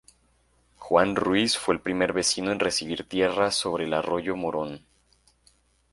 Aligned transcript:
Juan 0.77 1.15
Ruiz 1.15 1.55
fue 1.55 1.75
el 1.75 1.79
primer 1.81 2.11
vecino 2.11 2.51
en 2.51 2.57
recibir 2.57 3.07
tierras 3.07 3.53
sobre 3.53 3.83
el 3.83 3.93
arroyo 3.93 4.35
Morón. 4.35 4.83